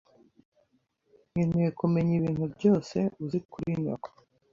[1.31, 4.09] Nkeneye kumenya ibintu byose uzi kuri nyoko.